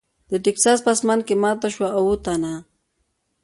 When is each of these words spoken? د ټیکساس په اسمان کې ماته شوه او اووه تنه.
د 0.29 0.31
ټیکساس 0.43 0.79
په 0.85 0.89
اسمان 0.95 1.19
کې 1.27 1.35
ماته 1.43 1.67
شوه 1.75 1.89
او 1.97 2.03
اووه 2.05 2.17
تنه. 2.25 2.53